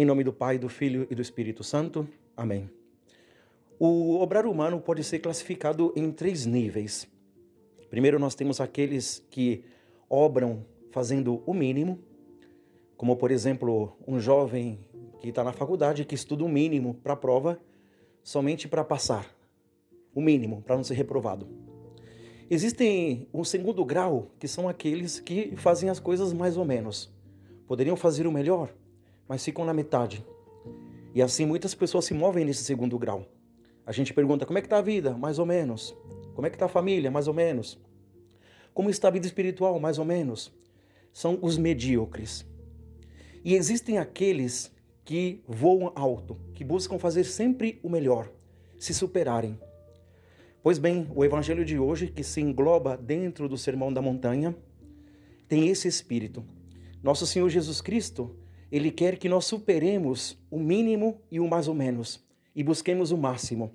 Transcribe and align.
Em 0.00 0.04
nome 0.04 0.22
do 0.22 0.32
Pai, 0.32 0.58
do 0.60 0.68
Filho 0.68 1.08
e 1.10 1.14
do 1.16 1.20
Espírito 1.20 1.64
Santo. 1.64 2.06
Amém. 2.36 2.70
O 3.80 4.20
obrar 4.20 4.46
humano 4.46 4.80
pode 4.80 5.02
ser 5.02 5.18
classificado 5.18 5.92
em 5.96 6.12
três 6.12 6.46
níveis. 6.46 7.08
Primeiro, 7.90 8.16
nós 8.16 8.36
temos 8.36 8.60
aqueles 8.60 9.26
que 9.28 9.64
obram 10.08 10.64
fazendo 10.92 11.42
o 11.44 11.52
mínimo, 11.52 11.98
como 12.96 13.16
por 13.16 13.32
exemplo, 13.32 13.96
um 14.06 14.20
jovem 14.20 14.78
que 15.18 15.30
está 15.30 15.42
na 15.42 15.52
faculdade 15.52 16.04
que 16.04 16.14
estuda 16.14 16.44
o 16.44 16.48
mínimo 16.48 16.94
para 17.02 17.14
a 17.14 17.16
prova, 17.16 17.60
somente 18.22 18.68
para 18.68 18.84
passar, 18.84 19.28
o 20.14 20.20
mínimo, 20.20 20.62
para 20.62 20.76
não 20.76 20.84
ser 20.84 20.94
reprovado. 20.94 21.48
Existem 22.48 23.26
um 23.34 23.42
segundo 23.42 23.84
grau, 23.84 24.30
que 24.38 24.46
são 24.46 24.68
aqueles 24.68 25.18
que 25.18 25.56
fazem 25.56 25.90
as 25.90 25.98
coisas 25.98 26.32
mais 26.32 26.56
ou 26.56 26.64
menos. 26.64 27.12
Poderiam 27.66 27.96
fazer 27.96 28.28
o 28.28 28.32
melhor, 28.32 28.72
mas 29.28 29.44
ficam 29.44 29.64
na 29.64 29.74
metade. 29.74 30.24
E 31.14 31.20
assim 31.20 31.44
muitas 31.44 31.74
pessoas 31.74 32.04
se 32.04 32.14
movem 32.14 32.44
nesse 32.44 32.64
segundo 32.64 32.98
grau. 32.98 33.26
A 33.84 33.92
gente 33.92 34.14
pergunta: 34.14 34.46
como 34.46 34.58
é 34.58 34.60
que 34.60 34.66
está 34.66 34.78
a 34.78 34.82
vida? 34.82 35.12
Mais 35.16 35.38
ou 35.38 35.46
menos. 35.46 35.94
Como 36.34 36.46
é 36.46 36.50
que 36.50 36.56
está 36.56 36.66
a 36.66 36.68
família? 36.68 37.10
Mais 37.10 37.28
ou 37.28 37.34
menos. 37.34 37.78
Como 38.72 38.90
está 38.90 39.08
a 39.08 39.10
vida 39.10 39.26
espiritual? 39.26 39.78
Mais 39.80 39.98
ou 39.98 40.04
menos. 40.04 40.52
São 41.12 41.38
os 41.42 41.58
medíocres. 41.58 42.46
E 43.44 43.54
existem 43.54 43.98
aqueles 43.98 44.70
que 45.04 45.42
voam 45.48 45.90
alto, 45.94 46.36
que 46.54 46.62
buscam 46.62 46.98
fazer 46.98 47.24
sempre 47.24 47.80
o 47.82 47.88
melhor, 47.88 48.30
se 48.78 48.92
superarem. 48.92 49.58
Pois 50.62 50.78
bem, 50.78 51.08
o 51.14 51.24
evangelho 51.24 51.64
de 51.64 51.78
hoje, 51.78 52.08
que 52.08 52.22
se 52.22 52.40
engloba 52.40 52.96
dentro 52.96 53.48
do 53.48 53.56
Sermão 53.56 53.90
da 53.90 54.02
Montanha, 54.02 54.54
tem 55.48 55.68
esse 55.68 55.88
espírito. 55.88 56.44
Nosso 57.02 57.26
Senhor 57.26 57.48
Jesus 57.48 57.80
Cristo, 57.80 58.36
ele 58.70 58.90
quer 58.90 59.16
que 59.16 59.28
nós 59.28 59.44
superemos 59.46 60.38
o 60.50 60.58
mínimo 60.58 61.20
e 61.30 61.40
o 61.40 61.48
mais 61.48 61.68
ou 61.68 61.74
menos 61.74 62.26
e 62.54 62.62
busquemos 62.62 63.12
o 63.12 63.16
máximo. 63.16 63.72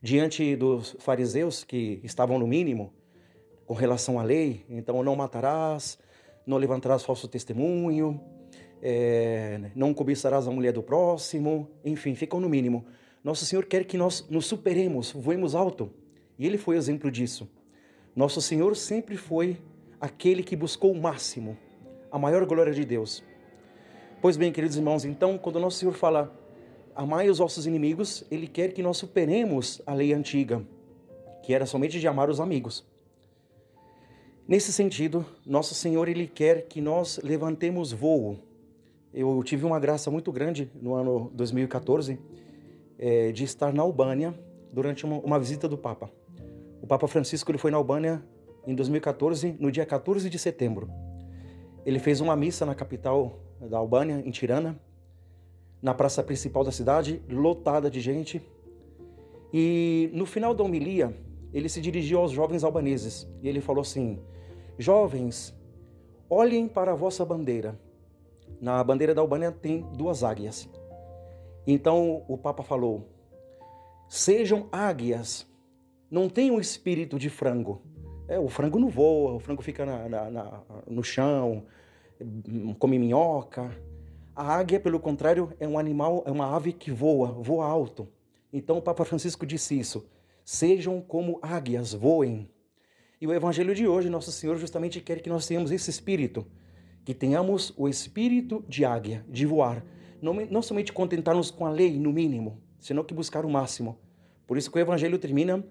Diante 0.00 0.54
dos 0.54 0.94
fariseus 0.98 1.64
que 1.64 2.00
estavam 2.04 2.38
no 2.38 2.46
mínimo 2.46 2.92
com 3.66 3.74
relação 3.74 4.20
à 4.20 4.22
lei, 4.22 4.64
então 4.68 5.02
não 5.02 5.16
matarás, 5.16 5.98
não 6.46 6.56
levantarás 6.56 7.02
falso 7.02 7.26
testemunho, 7.26 8.20
é, 8.82 9.70
não 9.74 9.92
cobiçarás 9.92 10.46
a 10.46 10.50
mulher 10.50 10.72
do 10.72 10.82
próximo, 10.82 11.68
enfim, 11.84 12.14
ficam 12.14 12.38
no 12.40 12.48
mínimo. 12.48 12.86
Nosso 13.24 13.44
Senhor 13.44 13.64
quer 13.64 13.84
que 13.84 13.96
nós 13.96 14.26
nos 14.30 14.46
superemos, 14.46 15.12
voemos 15.12 15.54
alto. 15.54 15.90
E 16.38 16.46
Ele 16.46 16.56
foi 16.56 16.76
exemplo 16.76 17.10
disso. 17.10 17.48
Nosso 18.14 18.40
Senhor 18.40 18.76
sempre 18.76 19.16
foi 19.16 19.58
aquele 20.00 20.42
que 20.42 20.54
buscou 20.54 20.92
o 20.92 21.00
máximo, 21.00 21.56
a 22.10 22.18
maior 22.18 22.44
glória 22.46 22.72
de 22.72 22.84
Deus. 22.84 23.24
Pois 24.20 24.36
bem, 24.36 24.50
queridos 24.50 24.76
irmãos, 24.76 25.04
então, 25.04 25.38
quando 25.38 25.60
nosso 25.60 25.78
Senhor 25.78 25.94
fala 25.94 26.36
amai 26.92 27.30
os 27.30 27.38
vossos 27.38 27.66
inimigos, 27.66 28.24
Ele 28.28 28.48
quer 28.48 28.72
que 28.72 28.82
nós 28.82 28.96
superemos 28.96 29.80
a 29.86 29.94
lei 29.94 30.12
antiga, 30.12 30.60
que 31.44 31.54
era 31.54 31.64
somente 31.64 32.00
de 32.00 32.08
amar 32.08 32.28
os 32.28 32.40
amigos. 32.40 32.84
Nesse 34.46 34.72
sentido, 34.72 35.24
nosso 35.46 35.72
Senhor 35.72 36.08
ele 36.08 36.26
quer 36.26 36.62
que 36.62 36.80
nós 36.80 37.20
levantemos 37.22 37.92
voo, 37.92 38.38
eu 39.14 39.40
tive 39.44 39.64
uma 39.64 39.78
graça 39.78 40.10
muito 40.10 40.32
grande 40.32 40.68
no 40.82 40.94
ano 40.94 41.30
2014 41.34 42.18
é, 42.98 43.30
de 43.30 43.44
estar 43.44 43.72
na 43.72 43.82
Albânia 43.82 44.34
durante 44.72 45.04
uma, 45.04 45.18
uma, 45.18 45.38
visita 45.38 45.68
do 45.68 45.78
Papa. 45.78 46.10
O 46.82 46.88
Papa 46.88 47.06
Francisco 47.06 47.52
ele 47.52 47.58
foi 47.58 47.70
na 47.70 47.76
Albânia 47.76 48.20
em 48.66 48.74
2014, 48.74 49.54
no 49.60 49.70
dia 49.70 49.86
14 49.86 50.28
de 50.28 50.38
setembro. 50.40 50.90
Ele 51.86 52.00
fez 52.00 52.20
uma 52.20 52.34
missa 52.34 52.66
na 52.66 52.74
capital 52.74 53.47
da 53.60 53.78
Albânia, 53.78 54.22
em 54.24 54.30
Tirana, 54.30 54.78
na 55.80 55.94
praça 55.94 56.22
principal 56.22 56.64
da 56.64 56.72
cidade, 56.72 57.22
lotada 57.28 57.90
de 57.90 58.00
gente. 58.00 58.42
E 59.52 60.10
no 60.12 60.26
final 60.26 60.54
da 60.54 60.64
homilia, 60.64 61.14
ele 61.52 61.68
se 61.68 61.80
dirigiu 61.80 62.20
aos 62.20 62.30
jovens 62.30 62.64
albaneses 62.64 63.26
e 63.42 63.48
ele 63.48 63.60
falou 63.60 63.82
assim: 63.82 64.20
Jovens, 64.78 65.54
olhem 66.28 66.68
para 66.68 66.92
a 66.92 66.94
vossa 66.94 67.24
bandeira 67.24 67.78
na 68.60 68.82
bandeira 68.82 69.14
da 69.14 69.20
Albânia 69.20 69.52
tem 69.52 69.82
duas 69.96 70.24
águias. 70.24 70.68
Então 71.66 72.24
o 72.28 72.36
Papa 72.36 72.62
falou: 72.62 73.08
sejam 74.08 74.68
águias, 74.72 75.46
não 76.10 76.28
tenham 76.28 76.60
espírito 76.60 77.18
de 77.18 77.30
frango. 77.30 77.82
É, 78.26 78.38
o 78.38 78.48
frango 78.48 78.78
não 78.78 78.88
voa, 78.88 79.34
o 79.34 79.40
frango 79.40 79.62
fica 79.62 79.86
na, 79.86 80.08
na, 80.08 80.30
na, 80.30 80.62
no 80.86 81.02
chão, 81.02 81.64
come 82.78 82.98
minhoca. 82.98 83.70
A 84.34 84.54
águia, 84.56 84.78
pelo 84.78 85.00
contrário, 85.00 85.52
é 85.58 85.66
um 85.66 85.78
animal, 85.78 86.22
é 86.26 86.30
uma 86.30 86.54
ave 86.54 86.72
que 86.72 86.90
voa, 86.90 87.32
voa 87.32 87.66
alto. 87.66 88.08
Então 88.52 88.78
o 88.78 88.82
Papa 88.82 89.04
Francisco 89.04 89.46
disse 89.46 89.78
isso: 89.78 90.06
sejam 90.44 91.00
como 91.00 91.38
águias, 91.42 91.92
voem. 91.92 92.50
E 93.20 93.26
o 93.26 93.32
Evangelho 93.32 93.74
de 93.74 93.86
hoje, 93.86 94.08
Nosso 94.08 94.30
Senhor 94.30 94.56
justamente 94.56 95.00
quer 95.00 95.20
que 95.20 95.28
nós 95.28 95.46
tenhamos 95.46 95.72
esse 95.72 95.90
espírito 95.90 96.46
que 97.08 97.14
tenhamos 97.14 97.72
o 97.74 97.88
espírito 97.88 98.62
de 98.68 98.84
águia, 98.84 99.24
de 99.26 99.46
voar, 99.46 99.82
não, 100.20 100.34
não 100.34 100.60
somente 100.60 100.92
contentar-nos 100.92 101.50
com 101.50 101.64
a 101.64 101.70
lei 101.70 101.98
no 101.98 102.12
mínimo, 102.12 102.60
senão 102.78 103.02
que 103.02 103.14
buscar 103.14 103.46
o 103.46 103.48
máximo. 103.48 103.98
Por 104.46 104.58
isso 104.58 104.70
que 104.70 104.76
o 104.76 104.78
Evangelho 104.78 105.18
termina: 105.18 105.64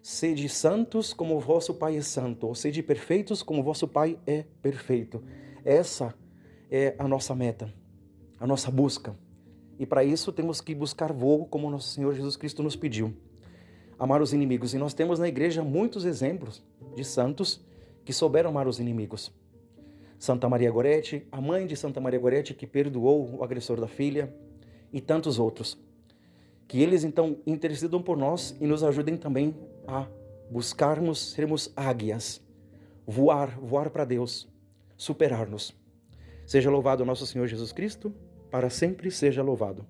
sede 0.00 0.48
santos 0.48 1.12
como 1.12 1.40
vosso 1.40 1.74
Pai 1.74 1.96
é 1.96 2.00
santo, 2.00 2.46
ou 2.46 2.54
sede 2.54 2.80
perfeitos 2.80 3.42
como 3.42 3.60
vosso 3.60 3.88
Pai 3.88 4.16
é 4.24 4.44
perfeito. 4.62 5.20
Essa 5.64 6.14
é 6.70 6.94
a 6.98 7.08
nossa 7.08 7.34
meta, 7.34 7.72
a 8.38 8.46
nossa 8.46 8.70
busca. 8.70 9.16
E 9.78 9.86
para 9.86 10.04
isso 10.04 10.30
temos 10.30 10.60
que 10.60 10.74
buscar 10.74 11.12
voo 11.12 11.46
como 11.46 11.70
nosso 11.70 11.88
Senhor 11.88 12.14
Jesus 12.14 12.36
Cristo 12.36 12.62
nos 12.62 12.76
pediu. 12.76 13.14
Amar 13.98 14.20
os 14.20 14.32
inimigos. 14.32 14.74
E 14.74 14.78
nós 14.78 14.92
temos 14.92 15.18
na 15.18 15.26
igreja 15.26 15.62
muitos 15.62 16.04
exemplos 16.04 16.62
de 16.94 17.04
santos 17.04 17.64
que 18.04 18.12
souberam 18.12 18.50
amar 18.50 18.68
os 18.68 18.78
inimigos. 18.78 19.32
Santa 20.18 20.48
Maria 20.48 20.70
Gorete, 20.70 21.26
a 21.32 21.40
mãe 21.40 21.66
de 21.66 21.76
Santa 21.76 22.00
Maria 22.00 22.18
Gorete 22.18 22.54
que 22.54 22.66
perdoou 22.66 23.38
o 23.38 23.42
agressor 23.42 23.80
da 23.80 23.88
filha 23.88 24.34
e 24.92 25.00
tantos 25.00 25.38
outros. 25.38 25.78
Que 26.68 26.80
eles 26.80 27.04
então 27.04 27.38
intercedam 27.46 28.02
por 28.02 28.16
nós 28.16 28.56
e 28.60 28.66
nos 28.66 28.82
ajudem 28.82 29.16
também 29.16 29.54
a 29.86 30.06
buscarmos 30.50 31.32
sermos 31.32 31.72
águias, 31.74 32.40
voar, 33.06 33.58
voar 33.58 33.90
para 33.90 34.04
Deus, 34.04 34.48
superar-nos. 34.96 35.74
Seja 36.46 36.70
louvado 36.70 37.04
nosso 37.04 37.26
Senhor 37.26 37.46
Jesus 37.46 37.72
Cristo, 37.72 38.14
para 38.50 38.70
sempre 38.70 39.10
seja 39.10 39.42
louvado. 39.42 39.86